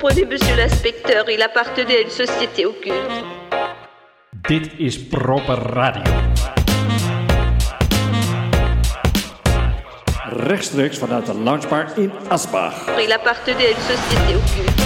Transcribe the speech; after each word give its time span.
comprenez, 0.00 0.24
monsieur 0.26 0.54
l'inspecteur, 0.54 1.28
il 1.28 1.42
appartenait 1.42 1.96
à 1.96 2.00
une 2.02 2.10
société 2.10 2.66
occulte. 2.66 2.94
Dit 4.48 4.70
is 4.78 4.96
proper 4.96 5.58
radio. 5.74 6.02
Rechtstreeks 10.30 10.98
vanuit 11.00 11.26
de 11.26 11.32
loungebar 11.32 11.86
in 11.98 12.10
Asbach. 12.30 12.74
Il 13.04 13.12
appartenait 13.12 13.66
à 13.66 13.70
une 13.70 13.84
société 13.92 14.36
occulte. 14.36 14.80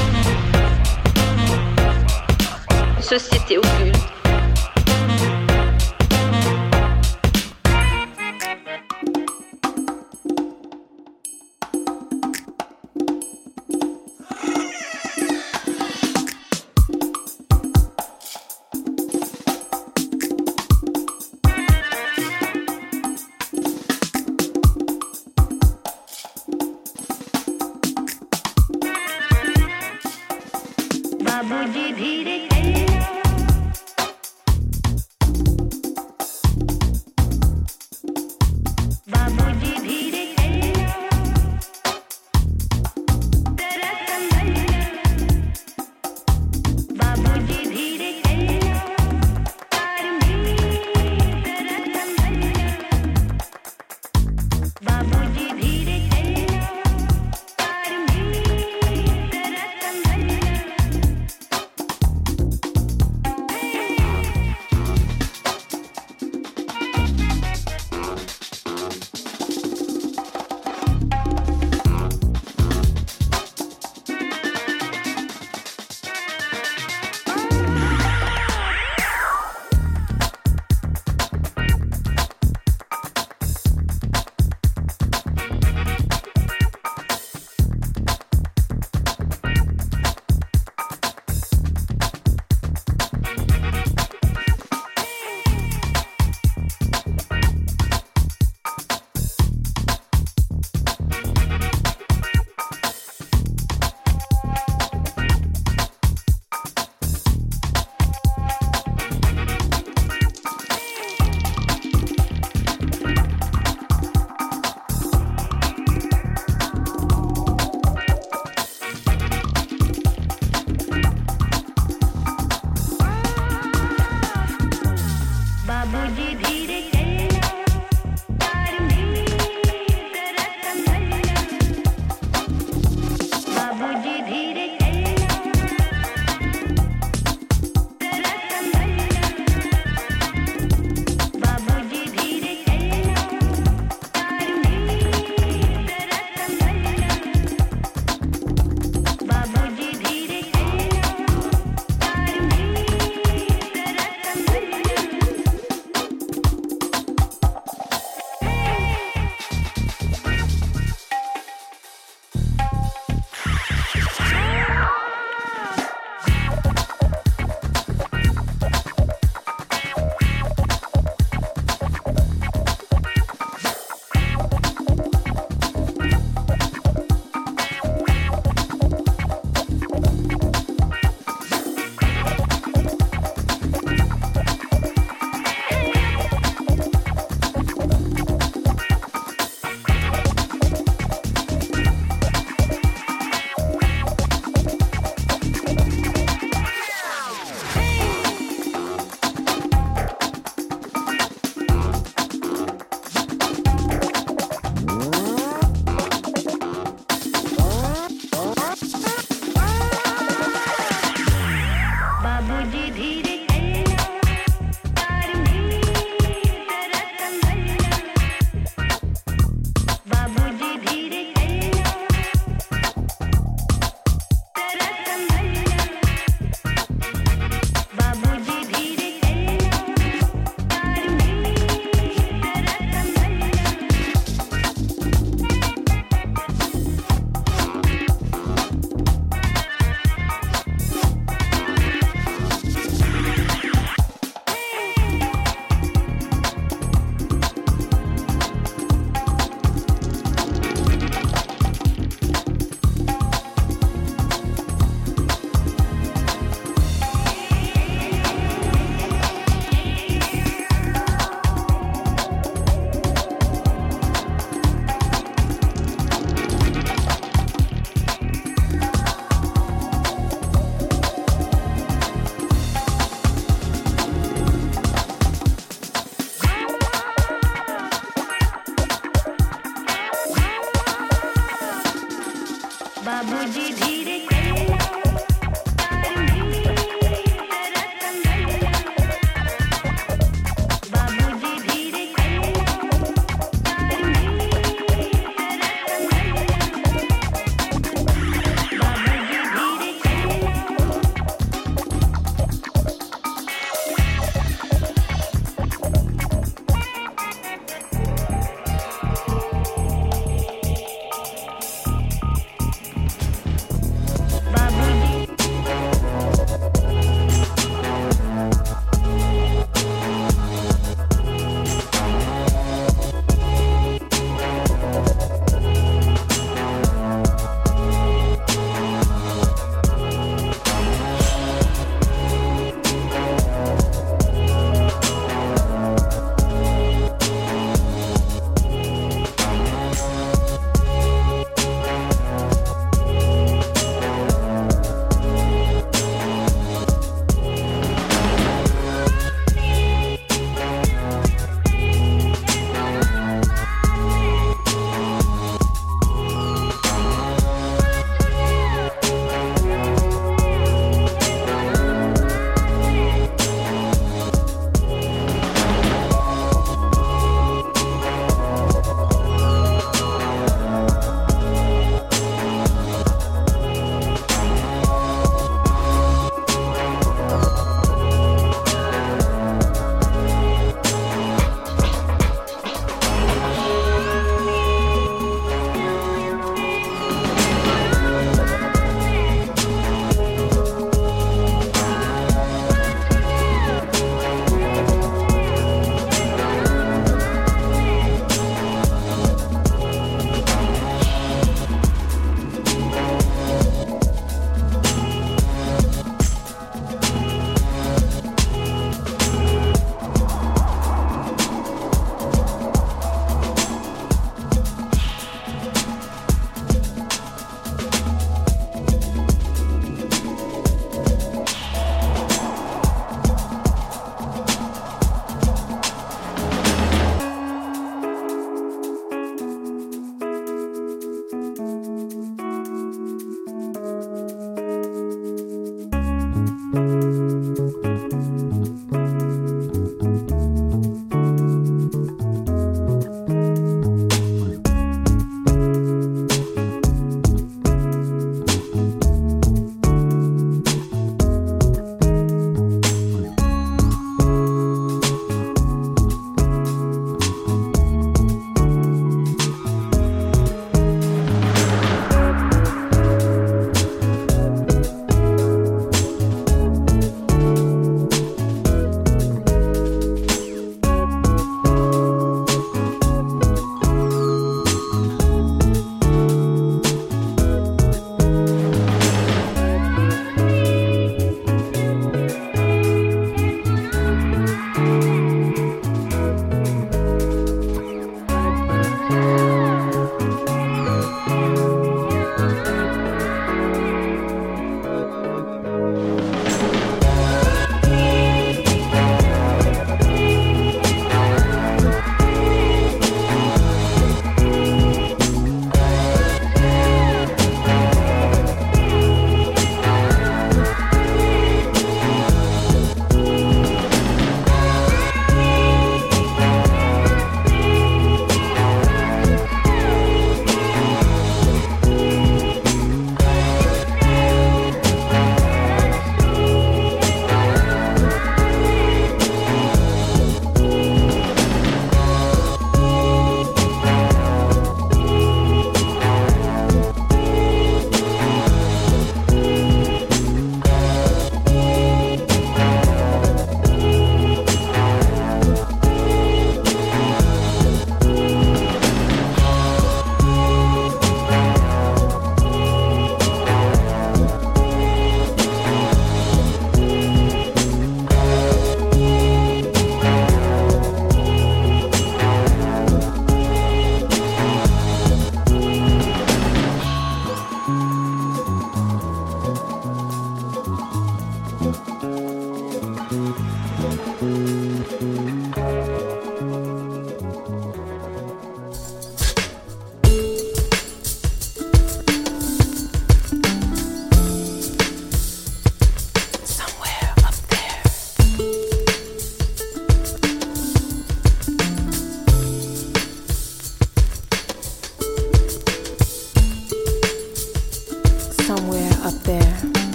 Société 3.01 3.59
occulte. 3.59 4.12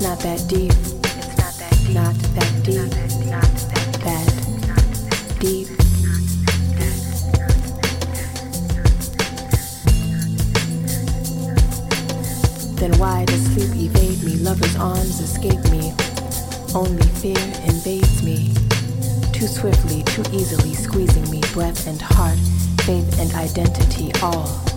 It's 0.00 0.08
not 0.08 0.20
that 0.20 0.48
deep. 0.48 0.72
It's 0.72 1.38
not 1.38 1.54
that 1.58 1.76
deep. 1.84 1.94
Not 1.94 2.14
that 2.32 2.64
deep. 2.64 3.28
Not 3.28 3.42
that 4.00 4.28
deep. 5.38 5.68
Then 12.78 12.98
why 12.98 13.26
does 13.26 13.44
sleep 13.52 13.76
evade 13.76 14.22
me? 14.24 14.36
Lover's 14.36 14.74
arms 14.76 15.20
escape 15.20 15.62
me. 15.70 15.92
Only 16.74 17.06
fear 17.20 17.36
invades 17.68 18.22
me. 18.22 18.54
Too 19.34 19.48
swiftly, 19.48 20.02
too 20.04 20.24
easily 20.32 20.72
squeezing 20.72 21.30
me. 21.30 21.42
Breath 21.52 21.86
and 21.86 22.00
heart, 22.00 22.38
faith 22.86 23.20
and 23.20 23.34
identity, 23.34 24.12
all. 24.22 24.69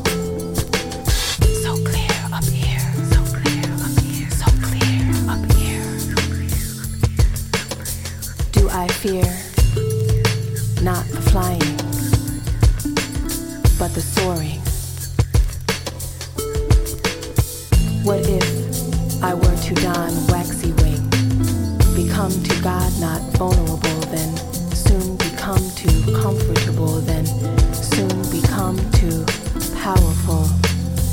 Fear 9.03 9.35
not 10.81 11.05
the 11.07 11.21
flying, 11.29 11.59
but 13.77 13.93
the 13.93 13.99
soaring? 13.99 14.61
What 18.05 18.21
if 18.21 19.21
I 19.21 19.33
were 19.33 19.57
to 19.67 19.73
don 19.75 20.11
waxy 20.27 20.71
wing, 20.83 21.03
become 21.99 22.31
to 22.31 22.61
God 22.61 22.97
not 23.01 23.19
vulnerable, 23.33 23.99
then 24.07 24.37
soon 24.71 25.17
become 25.17 25.63
too 25.75 25.99
comfortable, 26.21 27.01
then 27.01 27.25
soon 27.73 28.15
become 28.31 28.77
too 28.91 29.25
powerful 29.81 30.47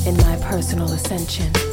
in 0.06 0.16
my 0.18 0.36
personal 0.48 0.92
ascension? 0.92 1.69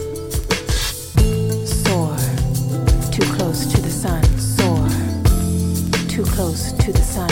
To 6.87 6.93
the 6.93 7.03
sun. 7.03 7.29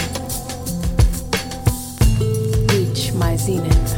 Reach 2.74 3.14
my 3.14 3.38
zenith 3.38 3.92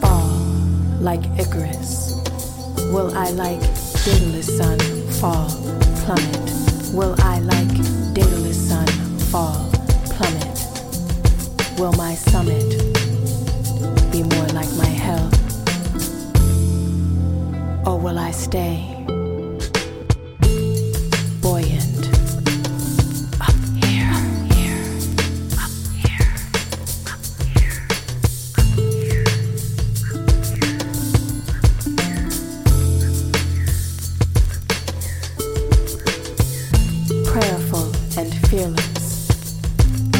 fall 0.00 0.28
like 1.00 1.24
Icarus? 1.36 2.12
Will 2.92 3.12
I 3.16 3.30
like 3.30 3.60
Daedalus 4.04 4.56
sun 4.56 4.78
fall, 5.18 5.48
plummet? 6.04 6.39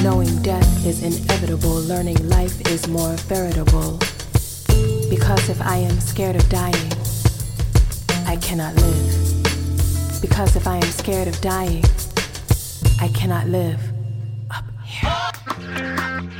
Knowing 0.02 0.40
death 0.40 0.86
is 0.86 1.02
inevitable, 1.02 1.74
learning 1.82 2.16
life 2.26 2.58
is 2.68 2.88
more 2.88 3.12
veritable. 3.28 3.98
Because 5.10 5.50
if 5.50 5.60
I 5.60 5.76
am 5.76 6.00
scared 6.00 6.36
of 6.36 6.48
dying, 6.48 6.90
I 8.24 8.36
cannot 8.36 8.74
live. 8.76 10.22
Because 10.22 10.56
if 10.56 10.66
I 10.66 10.76
am 10.76 10.90
scared 10.90 11.28
of 11.28 11.38
dying, 11.42 11.84
I 12.98 13.08
cannot 13.08 13.48
live. 13.48 13.78
Up 14.50 14.64
here. 14.86 16.39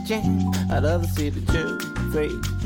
Jam, 0.00 0.52
out 0.70 0.84
of 0.84 1.14
the. 1.14 1.30
Two, 1.30 1.78
three, 2.10 2.63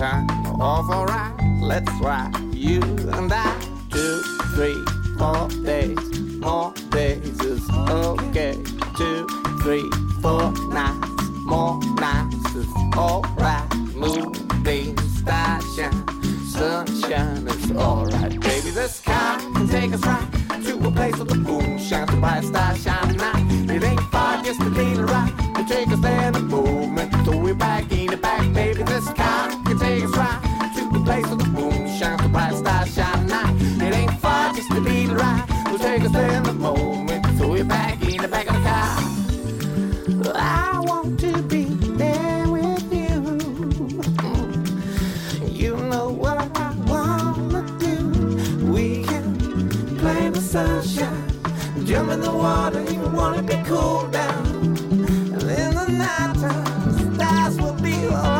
Time 0.00 0.30
off, 0.58 0.88
alright. 0.88 1.34
Let's 1.60 1.92
ride, 2.00 2.32
you 2.54 2.80
and 2.80 3.30
I. 3.30 3.54
Two, 3.90 4.22
three, 4.54 4.82
four 5.18 5.46
days, 5.62 6.20
more 6.38 6.72
days 6.88 7.38
is 7.40 7.68
okay. 7.70 8.56
Two, 8.96 9.28
three, 9.60 9.84
four 10.22 10.52
nights, 10.72 11.22
more 11.44 11.78
nights 11.96 12.54
is 12.54 12.66
alright. 12.96 13.74
Moving, 13.94 14.96
station, 14.96 15.92
sunshine 16.48 17.46
is 17.46 17.70
alright. 17.72 18.40
Baby, 18.40 18.70
the 18.70 18.88
sky 18.88 19.36
can 19.54 19.68
take 19.68 19.92
us 19.92 20.00
right 20.06 20.64
to 20.64 20.78
a 20.78 20.90
place 20.92 21.16
where 21.16 21.26
the 21.26 21.34
moon 21.34 21.78
shines, 21.78 22.10
bright 22.12 22.44
stars 22.44 22.82
shine 22.82 23.16
night. 23.18 23.44
It 23.68 23.84
ain't 23.84 24.00
far, 24.10 24.42
just 24.42 24.60
a 24.60 24.64
little 24.64 25.04
ride. 25.04 25.36
To 25.56 25.64
take 25.68 25.88
us 25.88 26.00
there 26.00 26.39
water, 52.40 52.82
you 52.90 53.00
wanna 53.00 53.42
be 53.42 53.56
cooled 53.64 54.12
down. 54.12 54.46
And 54.46 55.42
in 55.42 55.74
the 55.74 55.86
night 55.88 56.34
nighttime, 56.34 57.14
stars 57.14 57.60
will 57.60 57.74
be 57.74 58.06
all 58.06 58.39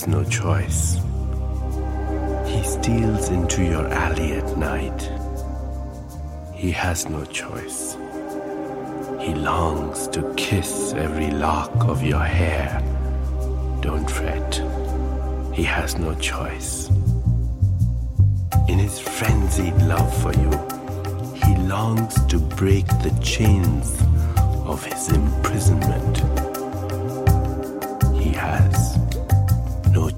has 0.00 0.08
no 0.08 0.24
choice. 0.24 0.94
He 2.46 2.62
steals 2.62 3.28
into 3.28 3.62
your 3.62 3.86
alley 3.88 4.32
at 4.32 4.56
night. 4.56 5.10
He 6.54 6.70
has 6.70 7.06
no 7.06 7.22
choice. 7.26 7.98
He 9.20 9.34
longs 9.34 10.08
to 10.08 10.32
kiss 10.38 10.94
every 10.94 11.30
lock 11.30 11.70
of 11.84 12.02
your 12.02 12.24
hair. 12.24 12.80
Don't 13.82 14.10
fret. 14.10 14.62
He 15.52 15.64
has 15.64 15.98
no 15.98 16.14
choice. 16.14 16.88
In 18.68 18.78
his 18.78 18.98
frenzied 18.98 19.76
love 19.82 20.10
for 20.22 20.32
you, 20.32 20.50
he 21.44 21.56
longs 21.68 22.24
to 22.26 22.38
break 22.38 22.86
the 23.02 23.14
chains 23.22 24.00
of 24.64 24.82
his 24.82 25.12
imprisonment. 25.12 26.49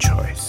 Choice. 0.03 0.42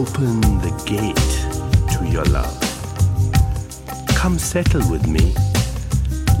Open 0.00 0.40
the 0.60 0.72
gate 0.86 1.30
to 1.92 2.06
your 2.08 2.24
love. 2.32 2.58
Come 4.16 4.38
settle 4.38 4.80
with 4.90 5.06
me. 5.06 5.34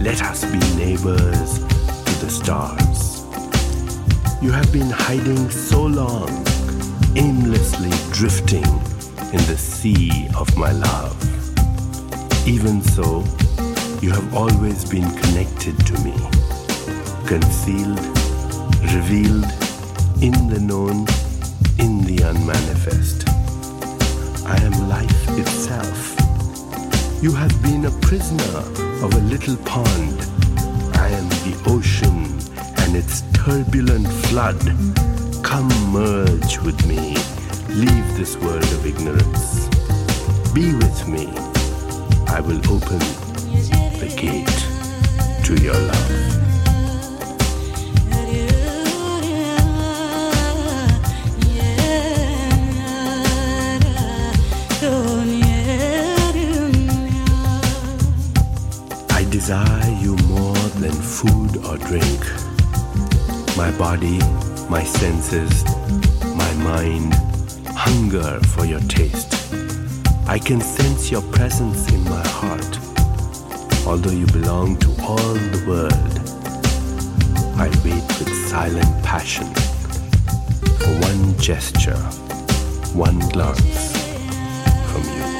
Let 0.02 0.22
us 0.22 0.46
be 0.46 0.58
neighbors 0.76 1.58
to 2.06 2.12
the 2.24 2.30
stars. 2.30 3.20
You 4.40 4.50
have 4.50 4.72
been 4.72 4.88
hiding 4.88 5.50
so 5.50 5.82
long, 5.82 6.30
aimlessly 7.16 7.90
drifting 8.12 8.70
in 9.34 9.42
the 9.50 9.58
sea 9.58 10.28
of 10.38 10.56
my 10.56 10.72
love. 10.72 11.14
Even 12.48 12.80
so, 12.80 13.24
you 14.00 14.10
have 14.10 14.34
always 14.34 14.88
been 14.88 15.10
connected 15.20 15.76
to 15.86 15.94
me, 16.00 16.16
concealed 17.26 18.00
revealed 18.96 19.52
in 20.22 20.48
the 20.48 20.60
known, 20.62 21.06
in 21.78 22.00
the 22.06 22.22
unmanifest. 22.24 23.29
I 24.50 24.56
am 24.62 24.88
life 24.88 25.28
itself. 25.38 26.16
You 27.22 27.32
have 27.32 27.54
been 27.62 27.84
a 27.84 27.90
prisoner 28.00 28.58
of 29.04 29.14
a 29.14 29.20
little 29.32 29.56
pond. 29.58 30.18
I 30.94 31.08
am 31.08 31.28
the 31.44 31.54
ocean 31.66 32.18
and 32.82 32.96
its 32.96 33.22
turbulent 33.32 34.08
flood. 34.26 34.60
Come 35.44 35.70
merge 35.92 36.58
with 36.66 36.84
me. 36.84 37.14
Leave 37.68 38.08
this 38.16 38.36
world 38.38 38.72
of 38.76 38.84
ignorance. 38.84 39.68
Be 40.52 40.74
with 40.74 41.06
me. 41.06 41.28
I 42.26 42.40
will 42.40 42.58
open 42.74 42.98
the 44.02 44.12
gate 44.16 45.44
to 45.44 45.62
your 45.62 45.78
love. 45.78 46.19
Drink. 61.90 62.24
My 63.56 63.72
body, 63.76 64.20
my 64.68 64.84
senses, 64.84 65.64
my 66.36 66.52
mind 66.62 67.12
hunger 67.66 68.38
for 68.52 68.64
your 68.64 68.78
taste. 68.82 69.34
I 70.28 70.38
can 70.38 70.60
sense 70.60 71.10
your 71.10 71.22
presence 71.32 71.92
in 71.92 72.04
my 72.04 72.24
heart. 72.38 72.78
Although 73.88 74.12
you 74.12 74.26
belong 74.26 74.76
to 74.84 74.88
all 75.02 75.34
the 75.54 75.64
world, 75.66 76.14
I 77.58 77.66
wait 77.84 78.06
with 78.20 78.32
silent 78.48 78.92
passion 79.02 79.48
for 80.82 80.92
one 81.08 81.36
gesture, 81.38 82.02
one 82.94 83.18
glance 83.30 83.92
from 84.92 85.02
you. 85.16 85.30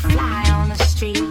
fly 0.00 0.50
on 0.50 0.68
the 0.68 0.76
street. 0.76 1.29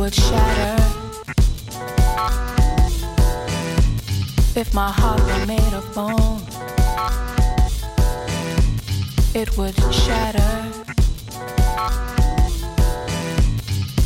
would 0.00 0.14
shatter 0.14 0.82
if 4.58 4.72
my 4.72 4.90
heart 4.90 5.20
were 5.20 5.44
made 5.44 5.74
of 5.74 5.94
bone. 5.94 6.40
It 9.34 9.58
would 9.58 9.76
shatter 9.92 10.52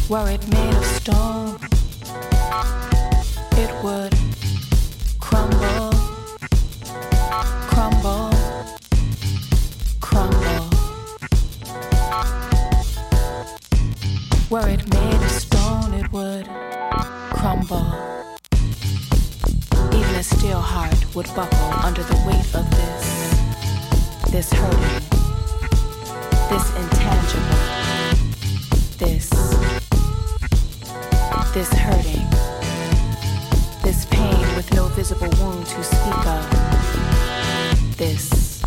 were 0.08 0.28
it 0.30 0.44
made 0.48 0.74
of 0.74 0.84
stone. 0.84 1.73
would 21.14 21.26
buckle 21.36 21.58
under 21.84 22.02
the 22.02 22.16
weight 22.26 22.54
of 22.56 22.68
this, 22.72 23.04
this 24.32 24.52
hurting, 24.52 25.00
this 26.50 26.74
intangible, 26.74 27.60
this, 28.98 29.30
this 31.54 31.72
hurting, 31.74 32.26
this 33.84 34.06
pain 34.10 34.56
with 34.56 34.72
no 34.74 34.88
visible 34.88 35.30
wound 35.38 35.64
to 35.66 35.84
speak 35.84 36.26
of, 36.26 37.96
this, 37.96 38.60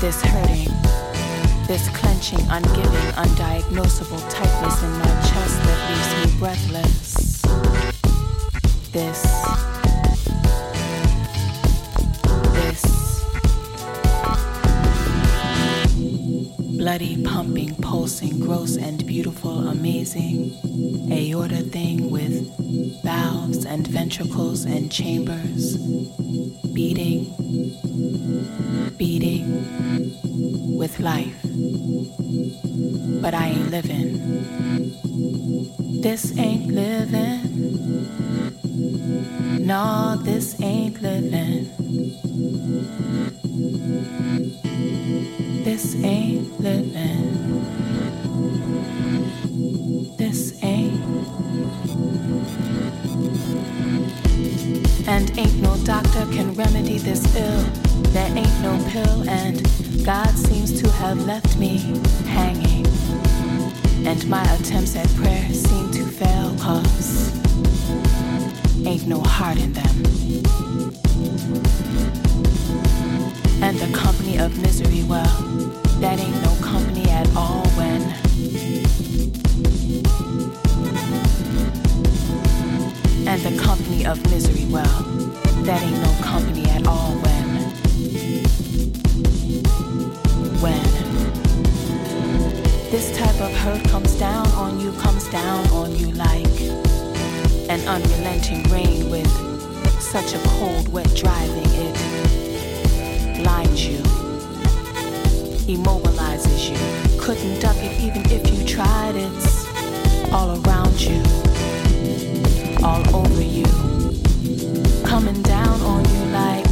this 0.00 0.22
hurting. 0.22 0.72
This 1.66 1.88
clenching, 1.88 2.38
ungiving, 2.46 3.12
undiagnosable 3.14 4.22
tightness 4.30 4.82
in 4.84 4.92
my 5.00 5.06
chest 5.28 5.58
that 5.64 5.78
leaves 5.90 6.32
me 6.32 6.38
breathless. 6.38 7.42
This. 8.92 9.65
bloody, 16.86 17.20
pumping, 17.24 17.74
pulsing, 17.82 18.38
gross 18.38 18.76
and 18.76 19.04
beautiful, 19.08 19.66
amazing, 19.66 20.52
aorta 21.10 21.56
thing 21.56 22.12
with 22.12 22.48
valves 23.02 23.66
and 23.66 23.88
ventricles 23.88 24.64
and 24.64 24.92
chambers, 24.92 25.76
beating, 26.72 27.24
beating 28.96 29.66
with 30.78 31.00
life. 31.00 31.36
But 33.20 33.34
I 33.34 33.48
ain't 33.48 33.70
living. 33.72 34.20
This 36.02 36.38
ain't 36.38 36.68
living. 36.68 37.40
No, 39.66 40.16
this 40.20 40.55
ain't 68.96 69.08
no 69.08 69.20
heart 69.20 69.58
in 69.58 69.72
them. 69.74 69.96
And 73.62 73.78
the 73.78 73.90
company 73.94 74.38
of 74.38 74.56
misery, 74.62 75.02
well, 75.04 75.36
that 76.00 76.18
ain't 76.18 76.42
no 76.42 76.54
company 76.62 77.04
at 77.10 77.28
all 77.36 77.66
when. 77.76 78.00
And 83.28 83.42
the 83.42 83.62
company 83.62 84.06
of 84.06 84.22
misery, 84.30 84.64
well, 84.70 85.02
that 85.64 85.82
ain't 85.82 86.00
no 86.00 86.12
company 86.24 86.64
at 86.70 86.86
all 86.86 87.12
when. 87.24 87.48
When 90.64 90.86
this 92.90 93.14
type 93.18 93.40
of 93.42 93.52
hurt 93.58 93.84
comes 93.90 94.18
down 94.18 94.46
on 94.52 94.80
you, 94.80 94.90
comes 94.92 95.28
down 95.28 95.66
on 95.68 95.94
you 95.96 96.12
like 96.12 96.55
an 97.68 97.80
unrelenting 97.88 98.62
rain 98.70 99.10
with 99.10 99.26
such 100.00 100.34
a 100.34 100.38
cold, 100.48 100.88
wet 100.88 101.12
driving 101.16 101.64
it 101.66 101.96
blinds 103.42 103.86
you, 103.86 103.98
immobilizes 105.66 106.70
you. 106.70 106.76
Couldn't 107.20 107.60
duck 107.60 107.76
it 107.78 108.00
even 108.00 108.22
if 108.30 108.48
you 108.52 108.64
tried. 108.64 109.16
It's 109.16 109.66
all 110.32 110.60
around 110.60 111.00
you, 111.00 111.22
all 112.84 113.04
over 113.16 113.42
you, 113.42 113.64
coming 115.04 115.42
down 115.42 115.80
on 115.82 116.04
you 116.04 116.24
like, 116.26 116.64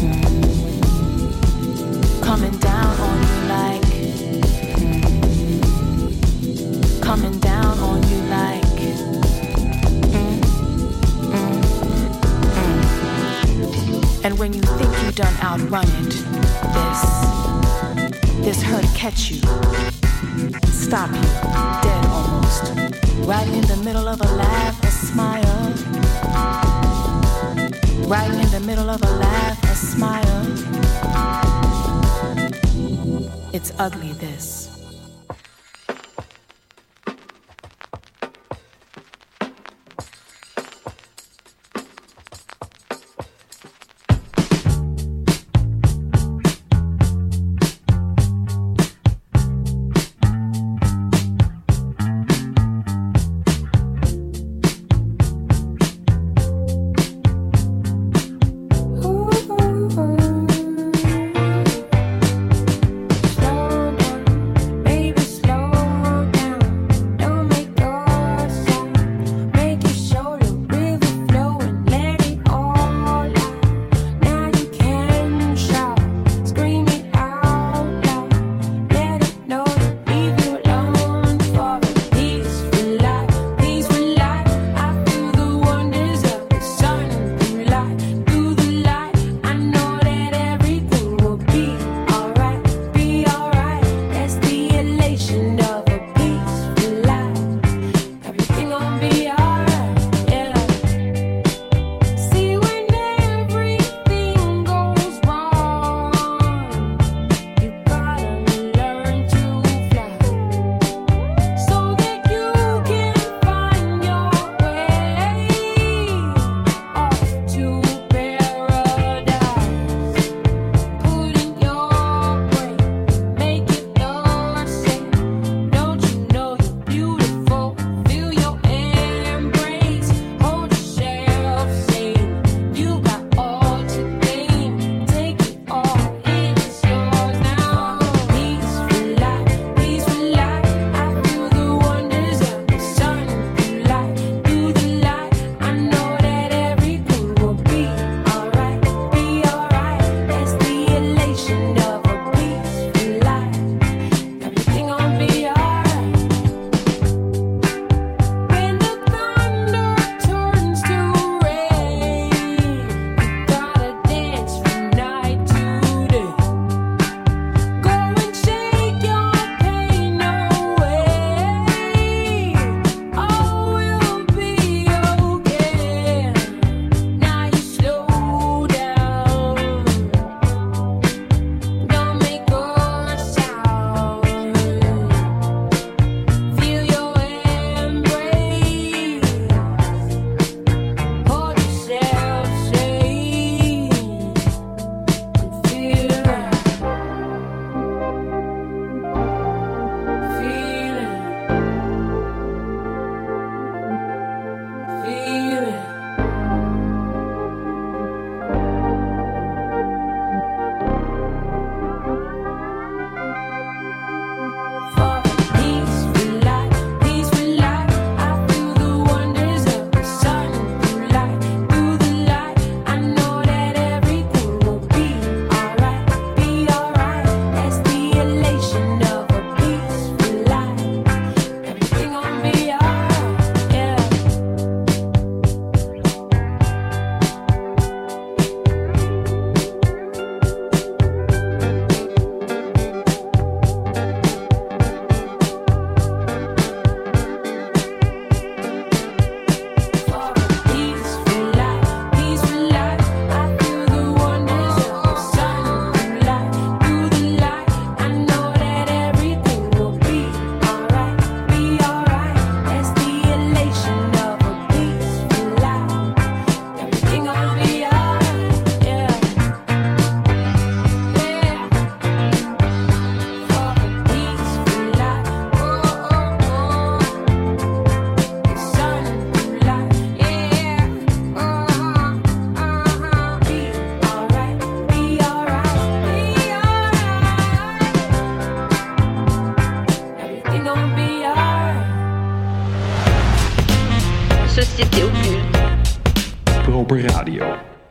mm, 0.00 0.82
coming 2.22 2.56
down 2.58 3.00
on 3.00 3.18
you 3.22 3.40
like, 3.48 3.82
mm, 4.76 5.02
coming 7.02 7.38
And 14.34 14.40
when 14.40 14.52
you 14.52 14.62
think 14.62 14.90
you 15.04 15.12
done 15.12 15.32
outrun 15.44 15.86
it, 15.86 16.10
this, 16.74 17.02
this 18.44 18.60
hurt 18.60 18.84
catch 18.92 19.30
you, 19.30 19.38
stop 20.72 21.08
you, 21.14 21.22
dead 21.84 22.04
almost, 22.06 22.64
right 23.28 23.46
in 23.46 23.60
the 23.68 23.80
middle 23.84 24.08
of 24.08 24.20
a 24.20 24.24
laugh, 24.34 24.82
a 24.82 24.90
smile, 24.90 25.70
right 28.08 28.32
in 28.32 28.50
the 28.50 28.60
middle 28.66 28.90
of 28.90 29.00
a 29.04 29.10
laugh, 29.18 29.62
a 29.70 29.76
smile. 29.76 30.46
It's 33.52 33.70
ugly, 33.78 34.14
this. 34.14 34.63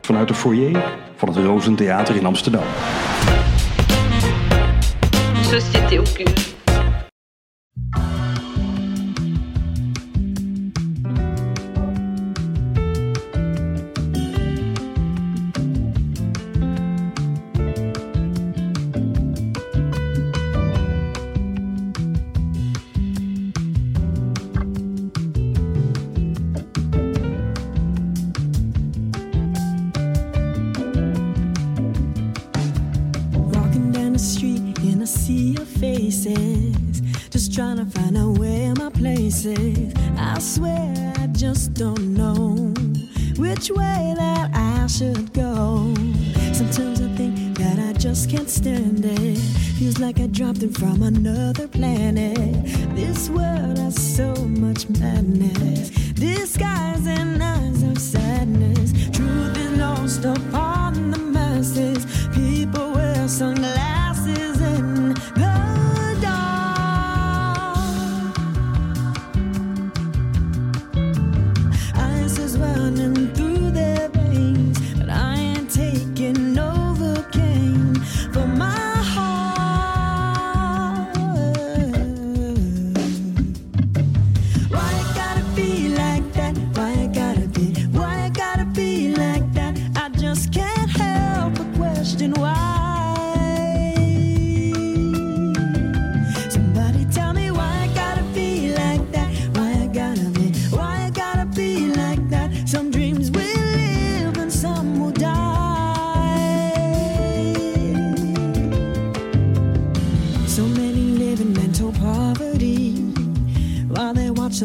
Vanuit 0.00 0.28
de 0.28 0.34
foyer 0.34 0.82
van 1.16 1.28
het 1.28 1.36
Rozentheater 1.36 2.16
in 2.16 2.26
Amsterdam. 2.26 2.64
Société 5.42 5.98
occulte. 5.98 6.53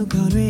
got 0.10 0.34
it. 0.34 0.49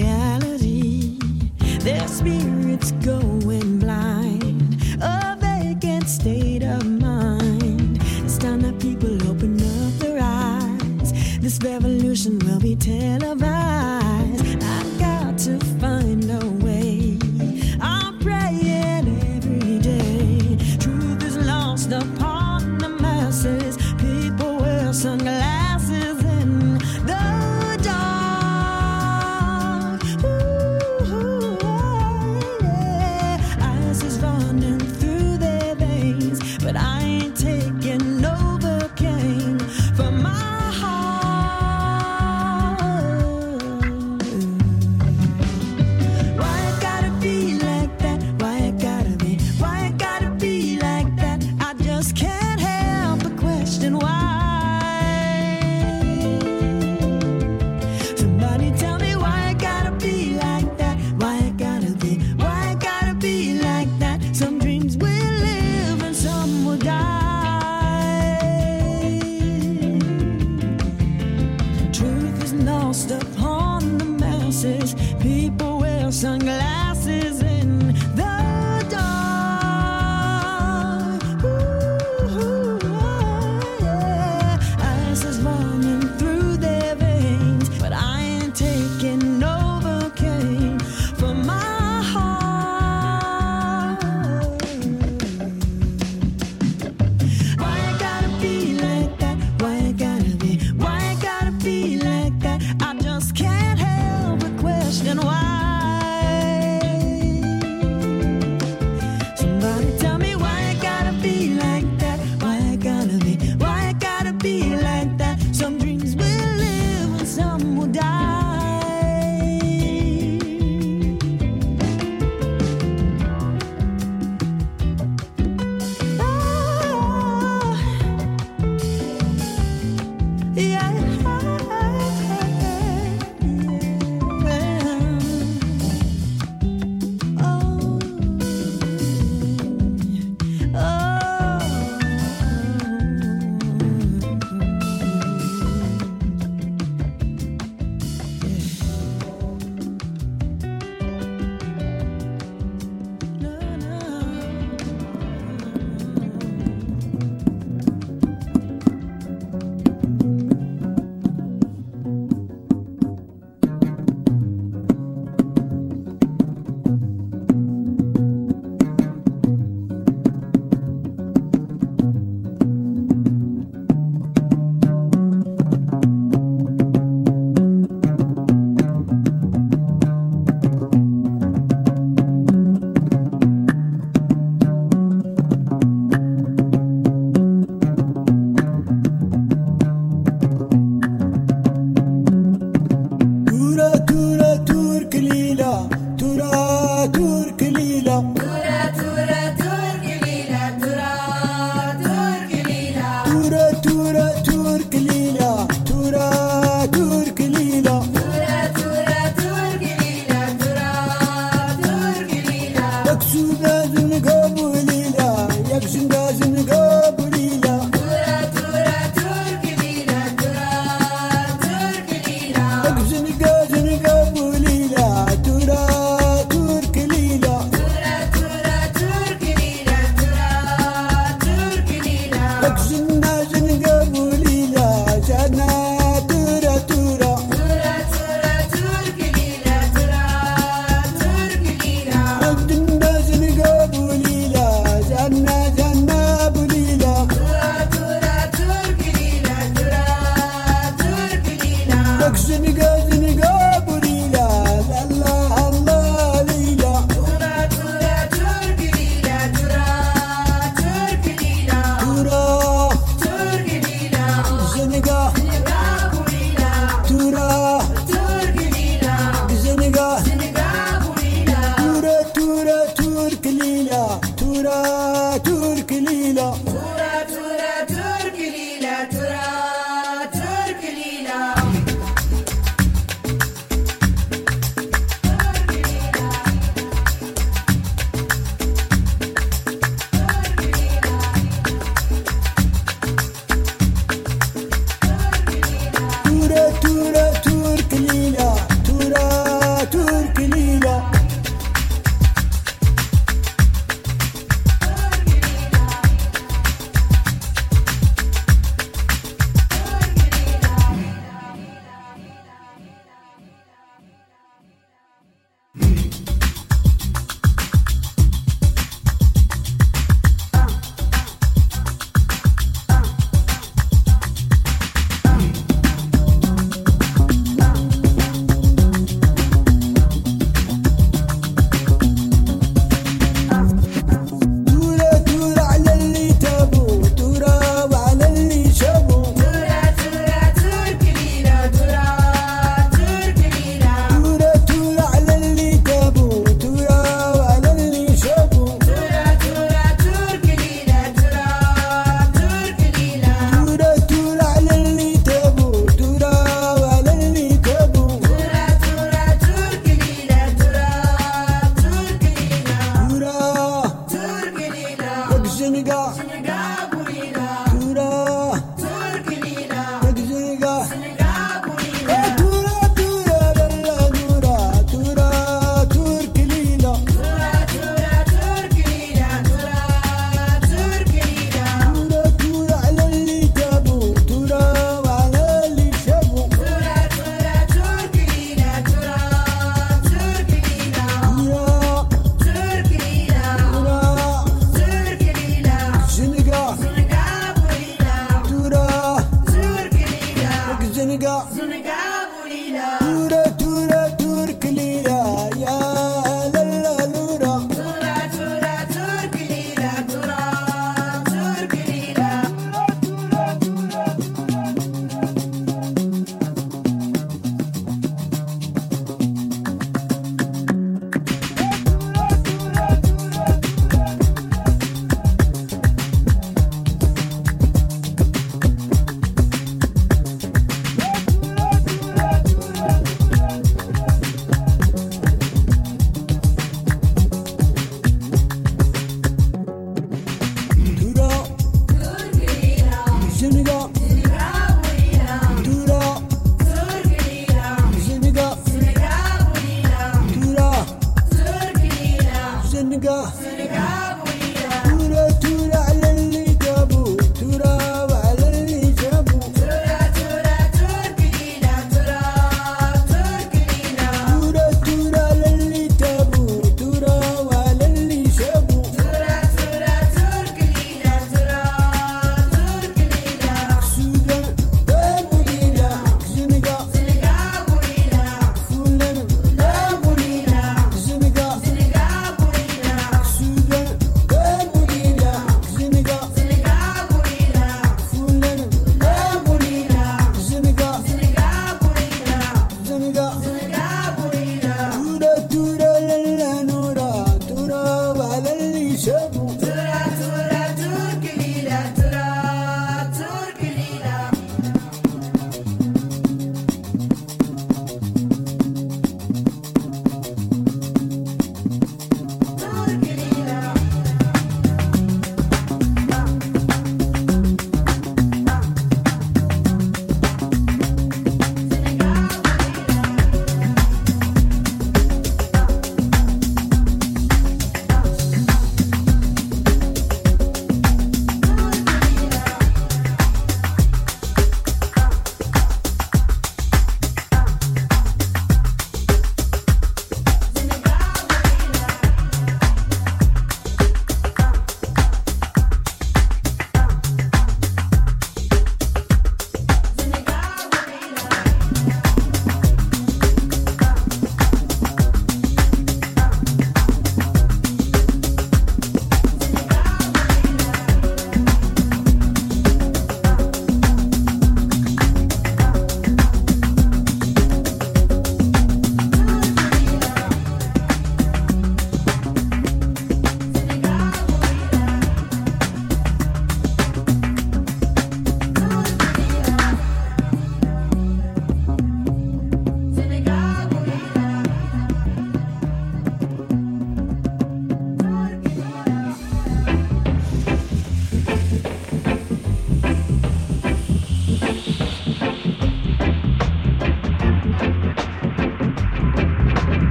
the 213.60 213.99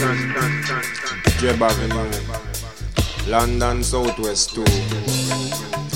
Brixton 0.00 0.32
Prison, 0.32 0.82
Jebb 1.40 1.60
Avenue, 1.60 2.10
London 3.28 3.82
Southwest 3.82 4.54
2, 4.54 4.64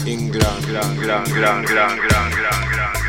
England, 0.07 0.65
England, 0.67 0.99
England, 0.99 1.29
England, 1.29 1.69
England, 1.71 2.35
England. 2.35 3.04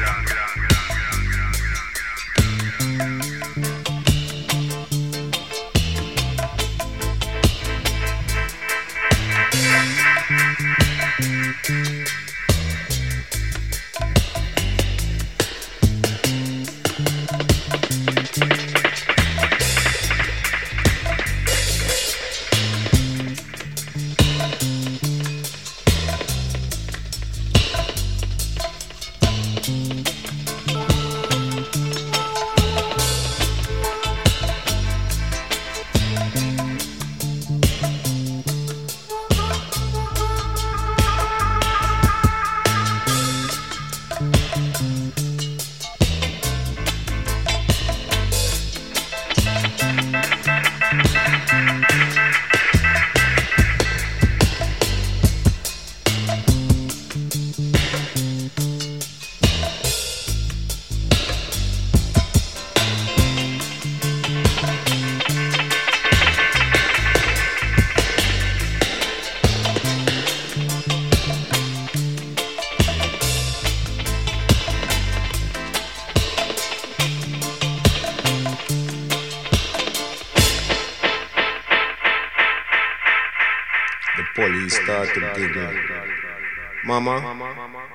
Mama, 86.86 87.16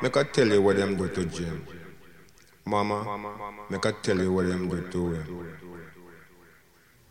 make 0.02 0.16
I 0.16 0.24
tell 0.24 0.48
you 0.48 0.62
what 0.62 0.76
them 0.76 0.96
do 0.96 1.08
to 1.08 1.24
Jim. 1.26 1.66
Mama, 2.64 3.66
make 3.68 3.84
I 3.84 3.92
tell 4.02 4.18
you 4.18 4.32
what 4.32 4.46
them 4.48 4.68
do 4.68 4.80
to 4.90 5.12
him. 5.12 5.60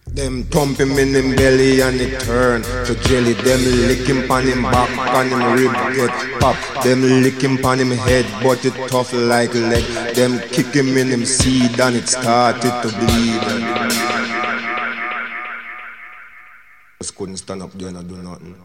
Them 0.07 0.43
thump 0.45 0.80
him 0.80 0.97
in 0.97 1.14
him 1.14 1.36
belly 1.36 1.82
and 1.82 2.01
it 2.01 2.20
turn 2.22 2.64
to 2.64 2.95
jelly. 3.07 3.34
Them 3.34 3.62
lick 3.88 4.07
him 4.07 4.28
pan 4.28 4.47
him 4.47 4.64
back, 4.64 4.89
pan 4.89 5.30
him 5.30 5.53
rib 5.53 5.74
get 5.95 6.39
pop. 6.41 6.57
Them 6.84 7.01
lick 7.22 7.41
him 7.41 7.57
pan 7.57 7.80
him 7.80 7.91
head, 7.91 8.26
but 8.43 8.66
it 8.66 8.74
tough 8.89 9.14
like 9.14 9.53
leg. 9.53 9.84
Them 10.16 10.39
kick 10.49 10.74
him 10.74 10.97
in 10.97 11.10
him 11.10 11.26
seed 11.26 11.80
and 11.80 11.95
it 11.95 12.10
started 12.10 12.74
to 12.82 12.89
bleed. 12.97 13.43
Just 16.99 17.16
couldn't 17.16 17.38
stand 17.38 17.62
up 17.62 17.72
there 17.74 17.89
and 17.89 18.10
do 18.10 18.18
nothing. 18.18 18.55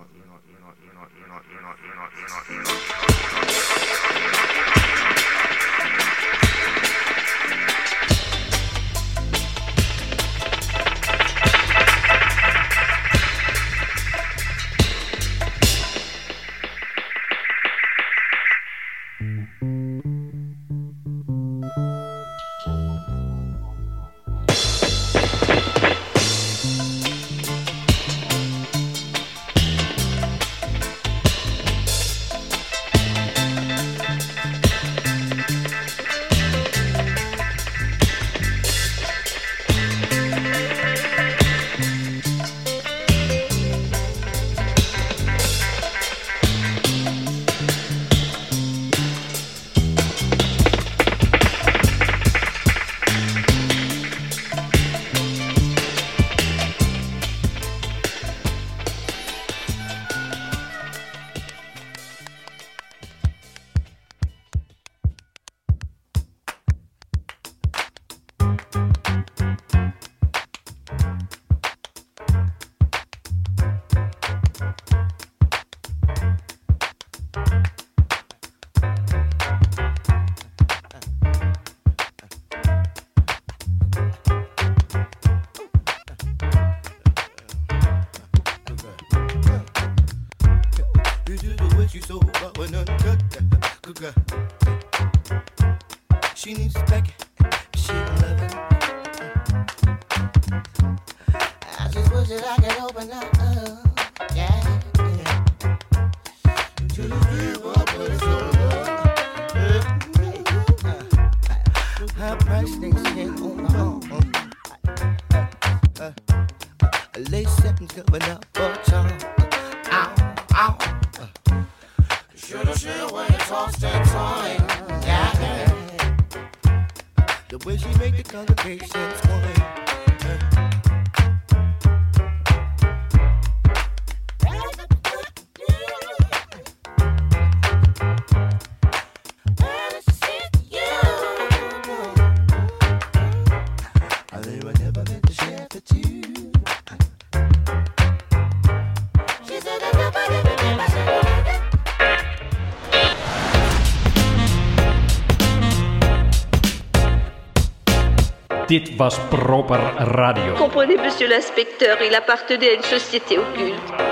Dit 158.75 158.91
was 158.99 159.21
Proper 159.31 159.79
Radio. 159.99 160.55
Comprenez, 160.57 160.97
monsieur 160.97 161.29
l'inspecteur, 161.29 161.97
il 162.03 162.13
appartenait 162.13 162.71
à 162.71 162.75
une 162.75 162.83
société 162.83 163.39
occulte. 163.39 163.75
Société 163.79 163.95
occulte. 163.95 164.04